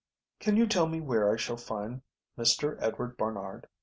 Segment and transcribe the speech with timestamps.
[0.39, 2.01] "Can you tell me where I shall find
[2.35, 3.67] Mr Edward Barnard?